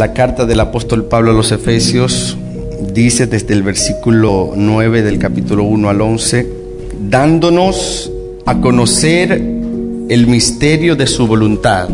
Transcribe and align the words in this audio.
la 0.00 0.14
carta 0.14 0.46
del 0.46 0.60
apóstol 0.60 1.04
Pablo 1.04 1.32
a 1.32 1.34
los 1.34 1.52
Efesios 1.52 2.34
dice 2.94 3.26
desde 3.26 3.52
el 3.52 3.62
versículo 3.62 4.54
9 4.56 5.02
del 5.02 5.18
capítulo 5.18 5.64
1 5.64 5.90
al 5.90 6.00
11, 6.00 6.50
dándonos 7.10 8.10
a 8.46 8.62
conocer 8.62 9.32
el 9.32 10.26
misterio 10.26 10.96
de 10.96 11.06
su 11.06 11.26
voluntad, 11.26 11.90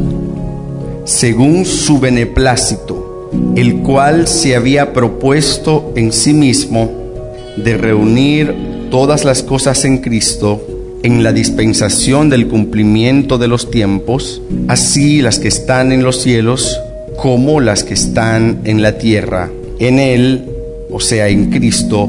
según 1.05 1.64
su 1.64 1.98
beneplácito, 1.98 3.29
el 3.56 3.79
cual 3.79 4.29
se 4.29 4.54
había 4.54 4.93
propuesto 4.93 5.93
en 5.96 6.12
sí 6.12 6.32
mismo 6.32 6.88
de 7.57 7.77
reunir 7.77 8.88
todas 8.88 9.25
las 9.25 9.43
cosas 9.43 9.84
en 9.84 9.98
Cristo 9.98 10.64
en 11.02 11.25
la 11.25 11.32
dispensación 11.32 12.30
del 12.30 12.46
cumplimiento 12.46 13.36
de 13.36 13.48
los 13.48 13.68
tiempos, 13.68 14.43
así 14.68 15.23
las 15.23 15.41
que 15.41 15.48
están 15.48 15.91
en 15.91 16.04
los 16.04 16.23
cielos 16.23 16.79
como 17.16 17.61
las 17.61 17.84
que 17.84 17.95
están 17.95 18.61
en 18.65 18.83
la 18.83 18.98
tierra. 18.98 19.51
En 19.79 19.98
Él, 19.98 20.45
o 20.91 21.01
sea, 21.01 21.29
en 21.29 21.51
Cristo, 21.51 22.09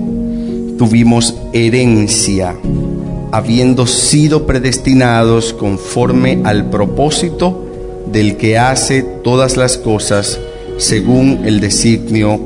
tuvimos 0.77 1.35
herencia, 1.53 2.55
habiendo 3.31 3.87
sido 3.87 4.45
predestinados 4.45 5.53
conforme 5.53 6.41
al 6.43 6.69
propósito 6.69 7.65
del 8.11 8.37
que 8.37 8.57
hace 8.57 9.03
todas 9.23 9.57
las 9.57 9.77
cosas 9.77 10.39
según 10.77 11.41
el 11.45 11.59
designio 11.59 12.39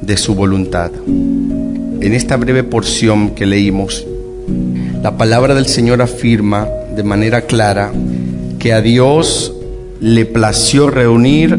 de 0.00 0.16
su 0.16 0.34
voluntad. 0.34 0.90
En 1.06 2.12
esta 2.12 2.36
breve 2.36 2.64
porción 2.64 3.30
que 3.30 3.46
leímos, 3.46 4.04
la 5.02 5.16
palabra 5.16 5.54
del 5.54 5.66
Señor 5.66 6.02
afirma 6.02 6.68
de 6.96 7.04
manera 7.04 7.42
clara 7.42 7.92
que 8.58 8.72
a 8.72 8.80
Dios 8.80 9.54
le 10.00 10.26
plació 10.26 10.90
reunir 10.90 11.56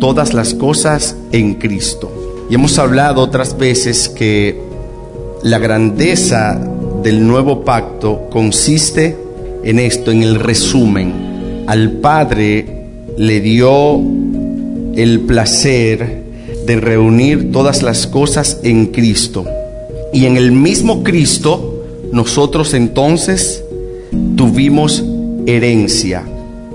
todas 0.00 0.34
las 0.34 0.54
cosas 0.54 1.14
en 1.30 1.54
Cristo. 1.54 2.10
Y 2.50 2.54
hemos 2.54 2.78
hablado 2.78 3.20
otras 3.20 3.56
veces 3.56 4.08
que 4.08 4.60
la 5.44 5.58
grandeza 5.58 6.60
del 7.02 7.26
nuevo 7.26 7.64
pacto 7.64 8.28
consiste 8.30 9.16
en 9.62 9.78
esto, 9.78 10.10
en 10.10 10.22
el 10.22 10.34
resumen. 10.40 11.64
Al 11.68 11.92
Padre 11.92 12.86
le 13.16 13.40
dio 13.40 14.00
el 14.96 15.20
placer 15.20 16.24
de 16.66 16.76
reunir 16.76 17.52
todas 17.52 17.82
las 17.82 18.06
cosas 18.06 18.58
en 18.62 18.86
Cristo. 18.86 19.44
Y 20.12 20.26
en 20.26 20.36
el 20.36 20.50
mismo 20.50 21.04
Cristo 21.04 21.84
nosotros 22.12 22.74
entonces 22.74 23.62
tuvimos 24.36 25.04
herencia. 25.46 26.24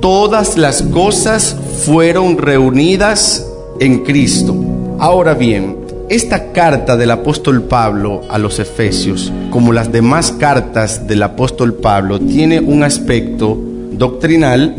Todas 0.06 0.56
las 0.56 0.84
cosas 0.84 1.58
fueron 1.84 2.38
reunidas 2.38 3.44
en 3.80 4.04
Cristo. 4.04 4.56
Ahora 5.00 5.34
bien, 5.34 5.78
esta 6.10 6.52
carta 6.52 6.96
del 6.96 7.10
apóstol 7.10 7.64
Pablo 7.64 8.22
a 8.30 8.38
los 8.38 8.60
Efesios, 8.60 9.34
como 9.50 9.74
las 9.74 9.92
demás 9.92 10.32
cartas 10.32 11.08
del 11.08 11.24
apóstol 11.24 11.74
Pablo, 11.74 12.20
tiene 12.20 12.60
un 12.60 12.84
aspecto 12.84 13.58
doctrinal 13.94 14.76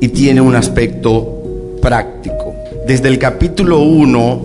y 0.00 0.08
tiene 0.08 0.40
un 0.40 0.56
aspecto 0.56 1.78
práctico. 1.80 2.52
Desde 2.84 3.06
el 3.06 3.20
capítulo 3.20 3.78
1 3.78 4.42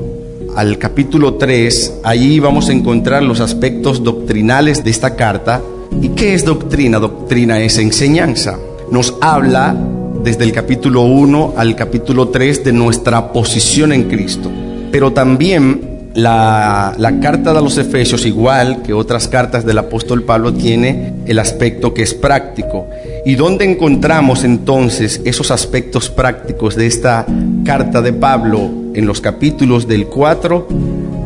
al 0.55 0.77
capítulo 0.77 1.33
3, 1.37 2.01
allí 2.03 2.39
vamos 2.39 2.69
a 2.69 2.73
encontrar 2.73 3.23
los 3.23 3.39
aspectos 3.39 4.03
doctrinales 4.03 4.83
de 4.83 4.91
esta 4.91 5.15
carta. 5.15 5.59
¿Y 5.99 6.09
qué 6.09 6.35
es 6.35 6.45
doctrina? 6.45 6.99
Doctrina 6.99 7.59
es 7.61 7.79
enseñanza. 7.79 8.59
Nos 8.91 9.15
habla 9.19 9.75
desde 10.23 10.43
el 10.43 10.51
capítulo 10.51 11.01
1 11.01 11.53
al 11.57 11.75
capítulo 11.75 12.29
3 12.29 12.63
de 12.63 12.73
nuestra 12.73 13.31
posición 13.31 13.91
en 13.91 14.03
Cristo. 14.03 14.51
Pero 14.91 15.11
también 15.13 16.09
la, 16.13 16.93
la, 16.97 17.19
carta 17.19 17.53
de 17.53 17.61
los 17.61 17.77
Efesios, 17.77 18.25
igual 18.25 18.83
que 18.83 18.93
otras 18.93 19.27
cartas 19.27 19.65
del 19.65 19.79
apóstol 19.79 20.23
Pablo, 20.23 20.53
tiene 20.53 21.13
el 21.25 21.39
aspecto 21.39 21.93
que 21.93 22.03
es 22.03 22.13
práctico. 22.13 22.87
¿Y 23.25 23.35
dónde 23.35 23.65
encontramos 23.65 24.43
entonces 24.43 25.21
esos 25.25 25.49
aspectos 25.51 26.09
prácticos 26.09 26.75
de 26.75 26.87
esta 26.87 27.25
carta 27.65 28.01
de 28.01 28.13
Pablo 28.13 28.83
en 28.93 29.05
los 29.05 29.21
capítulos 29.21 29.87
del 29.87 30.07
4 30.07 30.67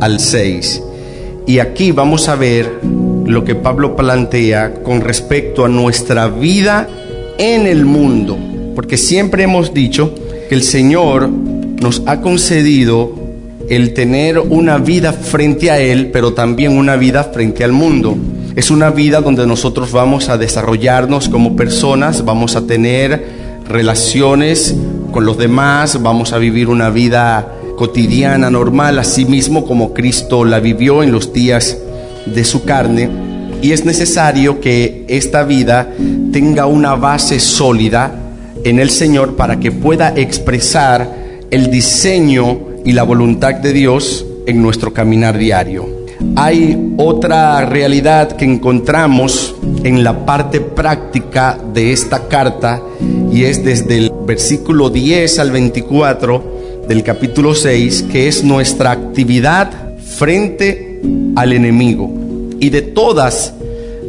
al 0.00 0.20
6. 0.20 0.82
Y 1.46 1.58
aquí 1.60 1.92
vamos 1.92 2.28
a 2.28 2.36
ver 2.36 2.80
lo 3.24 3.44
que 3.44 3.54
Pablo 3.54 3.96
plantea 3.96 4.74
con 4.82 5.00
respecto 5.00 5.64
a 5.64 5.68
nuestra 5.68 6.28
vida 6.28 6.88
en 7.38 7.66
el 7.66 7.84
mundo. 7.84 8.38
Porque 8.78 8.96
siempre 8.96 9.42
hemos 9.42 9.74
dicho 9.74 10.14
que 10.48 10.54
el 10.54 10.62
Señor 10.62 11.28
nos 11.28 12.04
ha 12.06 12.20
concedido 12.20 13.12
el 13.68 13.92
tener 13.92 14.38
una 14.38 14.78
vida 14.78 15.12
frente 15.12 15.72
a 15.72 15.80
Él, 15.80 16.10
pero 16.12 16.32
también 16.32 16.78
una 16.78 16.94
vida 16.94 17.24
frente 17.24 17.64
al 17.64 17.72
mundo. 17.72 18.16
Es 18.54 18.70
una 18.70 18.90
vida 18.90 19.20
donde 19.20 19.48
nosotros 19.48 19.90
vamos 19.90 20.28
a 20.28 20.38
desarrollarnos 20.38 21.28
como 21.28 21.56
personas, 21.56 22.24
vamos 22.24 22.54
a 22.54 22.68
tener 22.68 23.26
relaciones 23.68 24.76
con 25.10 25.24
los 25.24 25.36
demás, 25.38 26.00
vamos 26.00 26.32
a 26.32 26.38
vivir 26.38 26.68
una 26.68 26.88
vida 26.88 27.52
cotidiana, 27.76 28.48
normal, 28.48 29.00
así 29.00 29.24
mismo 29.24 29.66
como 29.66 29.92
Cristo 29.92 30.44
la 30.44 30.60
vivió 30.60 31.02
en 31.02 31.10
los 31.10 31.32
días 31.32 31.78
de 32.26 32.44
su 32.44 32.62
carne. 32.62 33.10
Y 33.60 33.72
es 33.72 33.84
necesario 33.84 34.60
que 34.60 35.04
esta 35.08 35.42
vida 35.42 35.92
tenga 36.30 36.66
una 36.66 36.94
base 36.94 37.40
sólida 37.40 38.26
en 38.68 38.78
el 38.78 38.90
Señor 38.90 39.36
para 39.36 39.58
que 39.60 39.72
pueda 39.72 40.12
expresar 40.16 41.08
el 41.50 41.70
diseño 41.70 42.58
y 42.84 42.92
la 42.92 43.02
voluntad 43.02 43.54
de 43.54 43.72
Dios 43.72 44.26
en 44.46 44.62
nuestro 44.62 44.92
caminar 44.92 45.38
diario. 45.38 45.86
Hay 46.36 46.94
otra 46.96 47.64
realidad 47.64 48.32
que 48.32 48.44
encontramos 48.44 49.54
en 49.84 50.02
la 50.02 50.26
parte 50.26 50.60
práctica 50.60 51.58
de 51.72 51.92
esta 51.92 52.28
carta 52.28 52.82
y 53.32 53.44
es 53.44 53.64
desde 53.64 53.98
el 53.98 54.12
versículo 54.26 54.90
10 54.90 55.38
al 55.38 55.50
24 55.50 56.58
del 56.88 57.02
capítulo 57.02 57.54
6, 57.54 58.06
que 58.10 58.28
es 58.28 58.42
nuestra 58.42 58.90
actividad 58.90 59.96
frente 59.98 61.00
al 61.36 61.52
enemigo. 61.52 62.10
Y 62.58 62.70
de 62.70 62.82
todas 62.82 63.54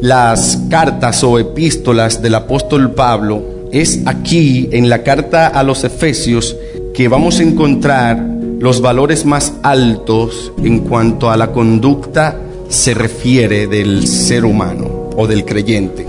las 0.01 0.59
cartas 0.69 1.23
o 1.23 1.37
epístolas 1.37 2.21
del 2.21 2.35
apóstol 2.35 2.91
Pablo, 2.91 3.43
es 3.71 4.01
aquí 4.05 4.69
en 4.71 4.89
la 4.89 5.03
carta 5.03 5.47
a 5.47 5.63
los 5.63 5.83
Efesios 5.83 6.55
que 6.93 7.07
vamos 7.07 7.39
a 7.39 7.43
encontrar 7.43 8.17
los 8.59 8.81
valores 8.81 9.25
más 9.25 9.53
altos 9.63 10.51
en 10.63 10.79
cuanto 10.79 11.29
a 11.29 11.37
la 11.37 11.51
conducta 11.51 12.37
se 12.67 12.93
refiere 12.93 13.67
del 13.67 14.07
ser 14.07 14.45
humano 14.45 15.09
o 15.15 15.27
del 15.27 15.45
creyente. 15.45 16.05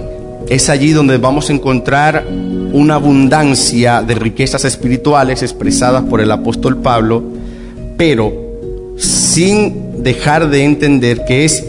Es 0.49 0.69
allí 0.69 0.91
donde 0.91 1.19
vamos 1.19 1.49
a 1.49 1.53
encontrar 1.53 2.27
una 2.73 2.97
abundancia 2.97 4.03
de 4.03 4.15
riquezas 4.15 4.65
espirituales 4.65 5.43
expresadas 5.43 6.03
por 6.05 6.21
el 6.21 6.31
apóstol 6.31 6.79
Pablo, 6.79 7.23
pero 7.97 8.33
sin 8.97 10.03
dejar 10.03 10.51
de 10.51 10.65
entender 10.65 11.25
que 11.25 11.45
es 11.45 11.65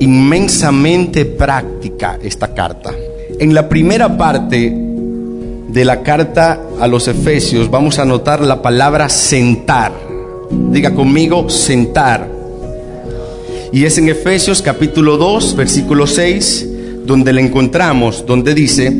inmensamente 0.00 1.24
práctica 1.24 2.18
esta 2.22 2.52
carta. 2.52 2.92
En 3.38 3.54
la 3.54 3.68
primera 3.68 4.16
parte 4.16 4.85
de 5.68 5.84
la 5.84 6.02
carta 6.02 6.60
a 6.80 6.86
los 6.86 7.08
Efesios 7.08 7.70
vamos 7.70 7.98
a 7.98 8.04
notar 8.04 8.40
la 8.40 8.62
palabra 8.62 9.08
sentar. 9.08 9.92
Diga 10.70 10.94
conmigo, 10.94 11.48
sentar. 11.50 12.28
Y 13.72 13.84
es 13.84 13.98
en 13.98 14.08
Efesios 14.08 14.62
capítulo 14.62 15.16
2, 15.16 15.56
versículo 15.56 16.06
6, 16.06 16.68
donde 17.04 17.32
le 17.32 17.42
encontramos, 17.42 18.24
donde 18.26 18.54
dice, 18.54 18.92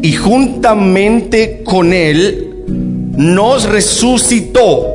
y 0.00 0.12
juntamente 0.12 1.62
con 1.64 1.92
él 1.92 2.48
nos 3.16 3.64
resucitó 3.64 4.86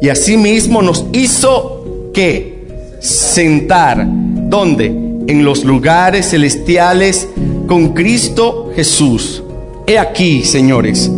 y 0.00 0.10
asimismo 0.10 0.82
nos 0.82 1.06
hizo 1.12 2.10
que 2.14 2.66
sentar, 3.00 4.06
¿dónde? 4.06 4.86
En 4.86 5.44
los 5.44 5.64
lugares 5.64 6.30
celestiales 6.30 7.28
con 7.66 7.94
Cristo 7.94 8.70
Jesús. 8.76 9.42
He 9.88 9.98
aquí, 9.98 10.44
señores, 10.44 11.10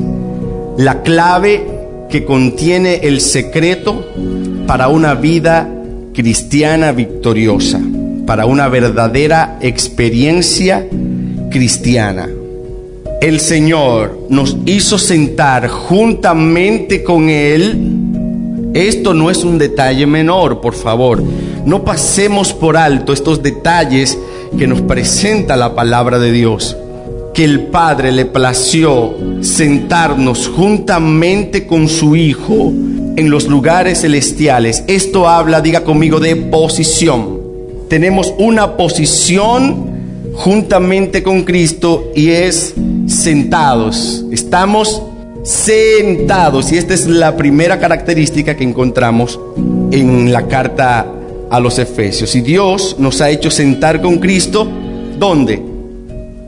la 0.79 1.03
clave 1.03 1.67
que 2.09 2.25
contiene 2.25 3.01
el 3.03 3.21
secreto 3.21 4.07
para 4.67 4.89
una 4.89 5.15
vida 5.15 5.69
cristiana 6.15 6.93
victoriosa, 6.93 7.81
para 8.27 8.47
una 8.47 8.69
verdadera 8.69 9.59
experiencia 9.61 10.87
cristiana 11.51 12.29
el 13.21 13.39
Señor 13.39 14.27
nos 14.31 14.57
hizo 14.65 14.99
sentar 14.99 15.69
juntamente 15.69 17.05
con 17.05 17.29
Él, 17.29 17.79
esto 18.73 19.13
no 19.13 19.31
es 19.31 19.45
un 19.45 19.59
detalle 19.59 20.07
menor, 20.07 20.61
por 20.63 20.75
favor. 20.75 21.23
No 21.67 21.85
pasemos 21.85 22.55
por 22.55 22.79
alto 22.79 23.13
estos 23.13 23.43
detalles 23.43 24.19
que 24.57 24.67
nos 24.67 24.81
presenta 24.81 25.57
la 25.57 25.75
palabra 25.75 26.19
de 26.19 26.33
Dios. 26.33 26.77
Que 27.35 27.45
el 27.45 27.69
Padre 27.69 28.13
le 28.13 28.27
plació 28.27 29.15
sentarnos 29.41 30.49
juntamente 30.49 31.67
con 31.67 31.89
su 31.89 32.17
Hijo 32.17 32.73
en 33.17 33.31
los 33.31 33.47
lugares 33.47 34.01
celestiales. 34.01 34.85
Esto 34.87 35.29
habla, 35.29 35.61
diga 35.61 35.85
conmigo, 35.85 36.21
de 36.21 36.37
posición. 36.37 37.41
Tenemos 37.89 38.33
una 38.39 38.77
posición 38.77 39.91
juntamente 40.35 41.23
con 41.23 41.43
Cristo 41.43 42.11
y 42.15 42.31
es 42.31 42.75
sentados. 43.07 44.25
Estamos 44.33 45.03
sentados 45.43 46.71
y 46.73 46.77
esta 46.77 46.95
es 46.95 47.07
la 47.07 47.37
primera 47.37 47.79
característica 47.79 48.57
que 48.57 48.65
encontramos 48.65 49.39
en 49.91 50.33
la 50.33 50.47
carta 50.47 51.07
a 51.51 51.61
los 51.61 51.79
Efesios. 51.79 52.35
Y 52.35 52.41
Dios 52.41 52.97
nos 52.99 53.21
ha 53.21 53.31
hecho 53.31 53.51
sentar 53.51 54.01
con 54.01 54.19
Cristo, 54.19 54.69
¿dónde? 55.19 55.70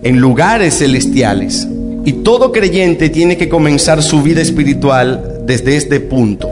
En 0.03 0.21
lugares 0.21 0.79
celestiales. 0.79 1.69
Y 2.05 2.13
todo 2.25 2.51
creyente 2.51 3.09
tiene 3.09 3.37
que 3.37 3.49
comenzar 3.49 4.03
su 4.03 4.23
vida 4.23 4.41
espiritual 4.41 5.43
desde 5.47 5.77
este 5.77 6.01
punto. 6.01 6.49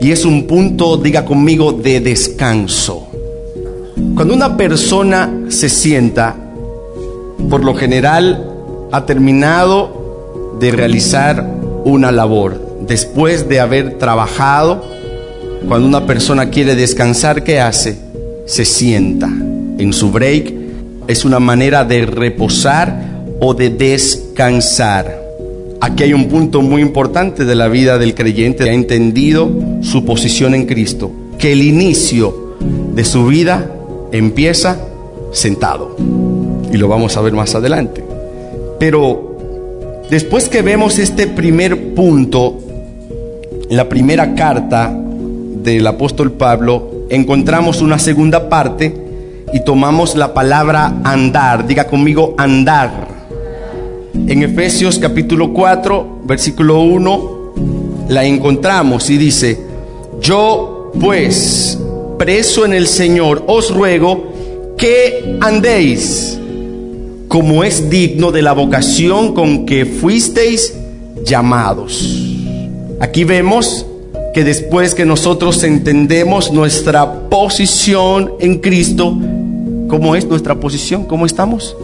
Y 0.00 0.10
es 0.10 0.24
un 0.24 0.46
punto, 0.46 0.96
diga 0.96 1.24
conmigo, 1.24 1.72
de 1.72 2.00
descanso. 2.00 3.08
Cuando 4.14 4.34
una 4.34 4.56
persona 4.56 5.32
se 5.48 5.68
sienta, 5.68 6.36
por 7.48 7.64
lo 7.64 7.74
general 7.74 8.50
ha 8.90 9.06
terminado 9.06 10.56
de 10.60 10.70
realizar 10.70 11.46
una 11.84 12.12
labor. 12.12 12.60
Después 12.86 13.48
de 13.48 13.60
haber 13.60 13.98
trabajado, 13.98 14.84
cuando 15.66 15.86
una 15.86 16.06
persona 16.06 16.50
quiere 16.50 16.74
descansar, 16.74 17.42
¿qué 17.44 17.60
hace? 17.60 17.96
Se 18.44 18.64
sienta. 18.64 19.26
En 19.78 19.92
su 19.92 20.10
break 20.10 20.61
es 21.12 21.24
una 21.24 21.38
manera 21.38 21.84
de 21.84 22.06
reposar 22.06 23.24
o 23.38 23.54
de 23.54 23.70
descansar. 23.70 25.20
Aquí 25.80 26.04
hay 26.04 26.12
un 26.12 26.28
punto 26.28 26.62
muy 26.62 26.80
importante 26.80 27.44
de 27.44 27.54
la 27.54 27.68
vida 27.68 27.98
del 27.98 28.14
creyente, 28.14 28.68
ha 28.68 28.72
entendido 28.72 29.50
su 29.82 30.04
posición 30.04 30.54
en 30.54 30.66
Cristo, 30.66 31.12
que 31.38 31.52
el 31.52 31.62
inicio 31.62 32.56
de 32.94 33.04
su 33.04 33.26
vida 33.26 33.70
empieza 34.10 34.78
sentado. 35.32 35.96
Y 36.72 36.76
lo 36.76 36.88
vamos 36.88 37.16
a 37.16 37.20
ver 37.20 37.32
más 37.34 37.54
adelante. 37.54 38.02
Pero 38.78 39.36
después 40.08 40.48
que 40.48 40.62
vemos 40.62 40.98
este 40.98 41.26
primer 41.26 41.94
punto, 41.94 42.58
la 43.68 43.88
primera 43.88 44.34
carta 44.34 44.96
del 44.96 45.86
apóstol 45.86 46.32
Pablo, 46.32 47.06
encontramos 47.10 47.82
una 47.82 47.98
segunda 47.98 48.48
parte 48.48 49.11
y 49.52 49.60
tomamos 49.60 50.16
la 50.16 50.34
palabra 50.34 51.00
andar. 51.04 51.66
Diga 51.66 51.84
conmigo 51.84 52.34
andar. 52.38 53.08
En 54.14 54.42
Efesios 54.42 54.98
capítulo 54.98 55.52
4, 55.52 56.20
versículo 56.24 56.80
1, 56.80 57.42
la 58.08 58.24
encontramos 58.24 59.10
y 59.10 59.18
dice, 59.18 59.58
yo 60.20 60.92
pues, 61.00 61.78
preso 62.18 62.64
en 62.64 62.72
el 62.72 62.86
Señor, 62.86 63.44
os 63.46 63.74
ruego 63.74 64.32
que 64.76 65.38
andéis 65.40 66.38
como 67.28 67.64
es 67.64 67.88
digno 67.88 68.30
de 68.30 68.42
la 68.42 68.52
vocación 68.52 69.32
con 69.32 69.64
que 69.64 69.86
fuisteis 69.86 70.74
llamados. 71.24 72.28
Aquí 73.00 73.24
vemos 73.24 73.86
que 74.34 74.44
después 74.44 74.94
que 74.94 75.04
nosotros 75.04 75.62
entendemos 75.64 76.52
nuestra 76.52 77.28
posición 77.28 78.32
en 78.38 78.58
Cristo, 78.58 79.16
¿cómo 79.92 80.16
es 80.16 80.26
nuestra 80.26 80.54
posición? 80.58 81.04
¿Cómo 81.04 81.26
estamos? 81.26 81.76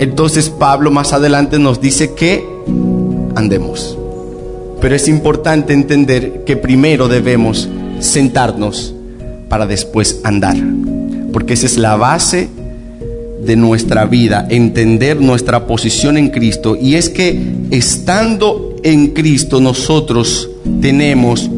Entonces 0.00 0.50
Pablo 0.50 0.90
más 0.90 1.12
adelante 1.12 1.56
nos 1.60 1.80
dice 1.80 2.12
que 2.14 2.44
andemos. 3.36 3.96
Pero 4.80 4.96
es 4.96 5.06
importante 5.06 5.74
entender 5.74 6.42
que 6.44 6.56
primero 6.56 7.06
debemos 7.06 7.68
sentarnos 8.00 8.96
para 9.48 9.64
después 9.68 10.18
andar. 10.24 10.56
Porque 11.32 11.52
esa 11.52 11.66
es 11.66 11.78
la 11.78 11.94
base 11.94 12.48
de 13.44 13.54
nuestra 13.54 14.04
vida, 14.04 14.48
entender 14.50 15.20
nuestra 15.20 15.68
posición 15.68 16.18
en 16.18 16.30
Cristo. 16.30 16.74
Y 16.74 16.96
es 16.96 17.10
que 17.10 17.40
estando 17.70 18.74
en 18.82 19.12
Cristo 19.12 19.60
nosotros 19.60 20.50
tenemos 20.80 21.48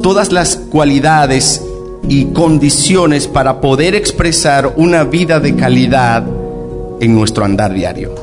todas 0.00 0.30
las 0.30 0.54
cualidades 0.54 1.63
y 2.08 2.26
condiciones 2.26 3.28
para 3.28 3.60
poder 3.60 3.94
expresar 3.94 4.74
una 4.76 5.04
vida 5.04 5.40
de 5.40 5.54
calidad 5.54 6.24
en 7.00 7.14
nuestro 7.14 7.44
andar 7.44 7.72
diario. 7.72 8.14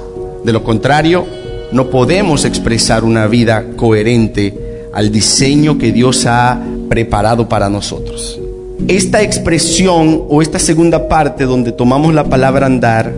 De 0.44 0.54
lo 0.54 0.64
contrario, 0.64 1.26
no 1.72 1.90
podemos 1.90 2.46
expresar 2.46 3.04
una 3.04 3.28
vida 3.28 3.66
coherente 3.76 4.88
al 4.94 5.12
diseño 5.12 5.78
que 5.78 5.92
Dios 5.92 6.26
ha 6.26 6.62
preparado 6.90 7.48
para 7.48 7.70
nosotros. 7.70 8.40
Esta 8.88 9.22
expresión 9.22 10.24
o 10.28 10.42
esta 10.42 10.60
segunda 10.60 11.08
parte 11.08 11.46
donde 11.46 11.72
tomamos 11.72 12.14
la 12.14 12.26
palabra 12.26 12.66
andar, 12.66 13.14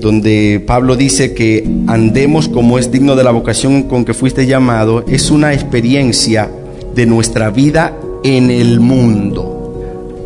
donde 0.00 0.62
Pablo 0.66 0.96
dice 0.96 1.34
que 1.34 1.68
andemos 1.86 2.48
como 2.48 2.78
es 2.78 2.90
digno 2.90 3.16
de 3.16 3.24
la 3.24 3.32
vocación 3.32 3.84
con 3.84 4.04
que 4.04 4.14
fuiste 4.14 4.46
llamado, 4.46 5.04
es 5.08 5.30
una 5.30 5.52
experiencia 5.52 6.48
de 6.94 7.06
nuestra 7.06 7.50
vida 7.50 7.94
en 8.22 8.50
el 8.50 8.80
mundo. 8.80 9.55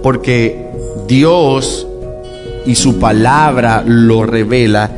Porque 0.03 0.67
Dios 1.07 1.87
y 2.67 2.75
su 2.75 2.99
palabra 2.99 3.83
lo 3.87 4.25
revela, 4.25 4.91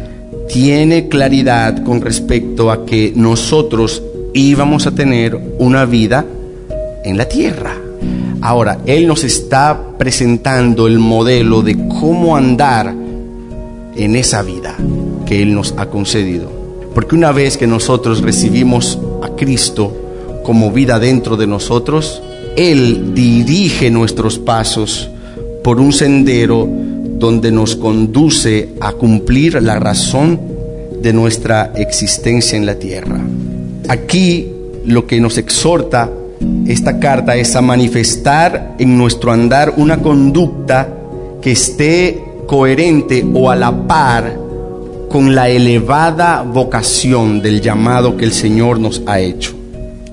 tiene 0.48 1.08
claridad 1.08 1.82
con 1.84 2.00
respecto 2.00 2.70
a 2.70 2.84
que 2.84 3.12
nosotros 3.14 4.02
íbamos 4.34 4.86
a 4.86 4.92
tener 4.92 5.38
una 5.58 5.84
vida 5.84 6.24
en 7.04 7.16
la 7.16 7.26
tierra. 7.26 7.74
Ahora, 8.40 8.78
Él 8.86 9.06
nos 9.06 9.24
está 9.24 9.80
presentando 9.98 10.86
el 10.86 10.98
modelo 10.98 11.62
de 11.62 11.76
cómo 11.88 12.36
andar 12.36 12.94
en 13.96 14.16
esa 14.16 14.42
vida 14.42 14.76
que 15.26 15.42
Él 15.42 15.54
nos 15.54 15.74
ha 15.76 15.86
concedido. 15.86 16.50
Porque 16.94 17.14
una 17.14 17.32
vez 17.32 17.56
que 17.56 17.66
nosotros 17.66 18.20
recibimos 18.20 18.98
a 19.22 19.30
Cristo 19.30 19.96
como 20.42 20.72
vida 20.72 20.98
dentro 20.98 21.36
de 21.36 21.46
nosotros, 21.46 22.22
Él 22.56 23.14
dirige 23.14 23.90
nuestros 23.90 24.38
pasos 24.38 25.08
por 25.64 25.80
un 25.80 25.92
sendero 25.92 26.68
donde 26.68 27.52
nos 27.52 27.76
conduce 27.76 28.70
a 28.80 28.92
cumplir 28.92 29.62
la 29.62 29.78
razón 29.78 30.40
de 31.00 31.12
nuestra 31.12 31.72
existencia 31.76 32.58
en 32.58 32.66
la 32.66 32.74
tierra. 32.74 33.20
Aquí 33.88 34.48
lo 34.84 35.06
que 35.06 35.20
nos 35.20 35.38
exhorta 35.38 36.10
esta 36.66 36.98
carta 36.98 37.36
es 37.36 37.54
a 37.54 37.62
manifestar 37.62 38.74
en 38.78 38.98
nuestro 38.98 39.32
andar 39.32 39.74
una 39.76 39.98
conducta 39.98 40.88
que 41.40 41.52
esté 41.52 42.22
coherente 42.46 43.24
o 43.32 43.50
a 43.50 43.56
la 43.56 43.86
par 43.86 44.36
con 45.08 45.34
la 45.34 45.48
elevada 45.48 46.42
vocación 46.42 47.40
del 47.40 47.60
llamado 47.60 48.16
que 48.16 48.24
el 48.24 48.32
Señor 48.32 48.80
nos 48.80 49.02
ha 49.06 49.20
hecho. 49.20 49.61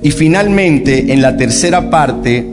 Y 0.01 0.11
finalmente, 0.11 1.11
en 1.11 1.21
la 1.21 1.35
tercera 1.35 1.89
parte, 1.89 2.45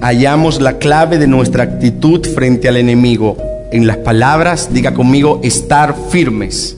hallamos 0.00 0.60
la 0.60 0.78
clave 0.78 1.18
de 1.18 1.26
nuestra 1.26 1.64
actitud 1.64 2.26
frente 2.26 2.68
al 2.68 2.76
enemigo 2.76 3.36
en 3.70 3.86
las 3.86 3.98
palabras, 3.98 4.70
diga 4.72 4.94
conmigo, 4.94 5.40
estar 5.42 5.94
firmes. 6.10 6.76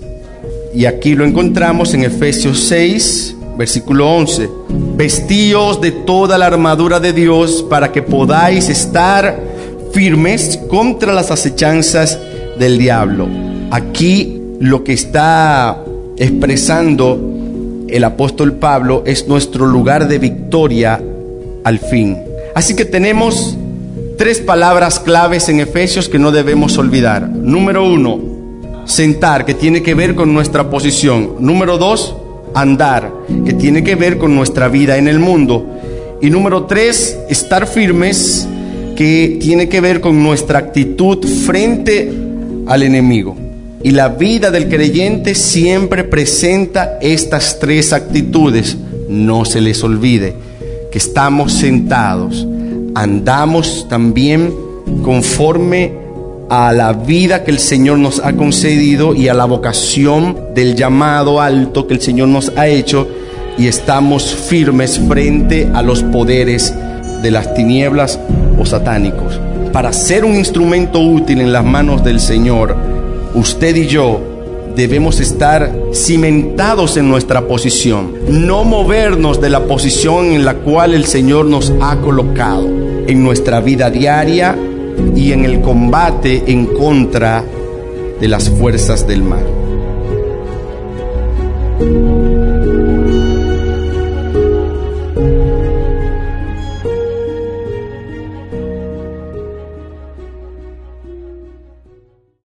Y 0.74 0.86
aquí 0.86 1.14
lo 1.14 1.24
encontramos 1.24 1.94
en 1.94 2.04
Efesios 2.04 2.60
6, 2.64 3.36
versículo 3.56 4.10
11. 4.10 4.48
Vestíos 4.96 5.80
de 5.80 5.92
toda 5.92 6.36
la 6.38 6.46
armadura 6.46 7.00
de 7.00 7.12
Dios 7.12 7.64
para 7.68 7.92
que 7.92 8.02
podáis 8.02 8.68
estar 8.68 9.38
firmes 9.92 10.58
contra 10.68 11.12
las 11.12 11.30
acechanzas 11.30 12.18
del 12.58 12.78
diablo. 12.78 13.28
Aquí 13.70 14.40
lo 14.60 14.84
que 14.84 14.92
está 14.92 15.82
expresando 16.16 17.29
el 17.92 18.04
apóstol 18.04 18.54
Pablo 18.54 19.02
es 19.06 19.28
nuestro 19.28 19.66
lugar 19.66 20.08
de 20.08 20.18
victoria 20.18 21.00
al 21.64 21.78
fin. 21.78 22.16
Así 22.54 22.74
que 22.74 22.84
tenemos 22.84 23.56
tres 24.16 24.40
palabras 24.40 25.00
claves 25.00 25.48
en 25.48 25.60
Efesios 25.60 26.08
que 26.08 26.18
no 26.18 26.32
debemos 26.32 26.76
olvidar. 26.78 27.28
Número 27.28 27.84
uno, 27.84 28.20
sentar, 28.84 29.44
que 29.44 29.54
tiene 29.54 29.82
que 29.82 29.94
ver 29.94 30.14
con 30.14 30.34
nuestra 30.34 30.68
posición. 30.68 31.36
Número 31.38 31.78
dos, 31.78 32.14
andar, 32.54 33.12
que 33.44 33.52
tiene 33.52 33.84
que 33.84 33.94
ver 33.94 34.18
con 34.18 34.34
nuestra 34.34 34.68
vida 34.68 34.98
en 34.98 35.08
el 35.08 35.18
mundo. 35.18 35.66
Y 36.20 36.30
número 36.30 36.66
tres, 36.66 37.18
estar 37.28 37.66
firmes, 37.66 38.46
que 38.96 39.38
tiene 39.40 39.68
que 39.68 39.80
ver 39.80 40.00
con 40.00 40.22
nuestra 40.22 40.58
actitud 40.58 41.26
frente 41.26 42.12
al 42.66 42.82
enemigo. 42.82 43.49
Y 43.82 43.92
la 43.92 44.08
vida 44.08 44.50
del 44.50 44.68
creyente 44.68 45.34
siempre 45.34 46.04
presenta 46.04 46.98
estas 47.00 47.58
tres 47.58 47.92
actitudes. 47.92 48.76
No 49.08 49.44
se 49.44 49.60
les 49.60 49.82
olvide 49.82 50.34
que 50.92 50.98
estamos 50.98 51.52
sentados 51.52 52.46
andamos 52.94 53.86
también 53.88 54.52
conforme 55.02 55.92
a 56.48 56.72
la 56.72 56.92
vida 56.92 57.44
que 57.44 57.50
el 57.50 57.58
Señor 57.58 57.98
nos 57.98 58.20
ha 58.24 58.32
concedido 58.32 59.14
y 59.14 59.28
a 59.28 59.34
la 59.34 59.44
vocación 59.44 60.36
del 60.54 60.74
llamado 60.74 61.40
alto 61.40 61.86
que 61.86 61.94
el 61.94 62.00
Señor 62.00 62.28
nos 62.28 62.52
ha 62.56 62.66
hecho 62.66 63.08
y 63.56 63.68
estamos 63.68 64.34
firmes 64.34 64.98
frente 65.06 65.68
a 65.72 65.82
los 65.82 66.02
poderes 66.02 66.74
de 67.22 67.30
las 67.30 67.54
tinieblas 67.54 68.18
o 68.58 68.66
satánicos. 68.66 69.38
Para 69.72 69.92
ser 69.92 70.24
un 70.24 70.34
instrumento 70.34 71.00
útil 71.00 71.40
en 71.40 71.52
las 71.52 71.64
manos 71.64 72.02
del 72.02 72.18
Señor, 72.18 72.74
usted 73.34 73.76
y 73.76 73.86
yo 73.86 74.20
debemos 74.74 75.20
estar 75.20 75.72
cimentados 75.92 76.96
en 76.96 77.08
nuestra 77.08 77.46
posición, 77.46 78.14
no 78.28 78.64
movernos 78.64 79.40
de 79.40 79.50
la 79.50 79.64
posición 79.64 80.26
en 80.26 80.44
la 80.44 80.54
cual 80.54 80.94
el 80.94 81.04
Señor 81.04 81.46
nos 81.46 81.72
ha 81.80 81.96
colocado 81.96 82.66
en 83.06 83.22
nuestra 83.22 83.60
vida 83.60 83.90
diaria 83.90 84.56
y 85.14 85.32
en 85.32 85.44
el 85.44 85.60
combate 85.60 86.44
en 86.46 86.66
contra 86.66 87.44
de 88.20 88.28
las 88.28 88.48
fuerzas 88.48 89.06
del 89.06 89.22
mal. 89.22 89.59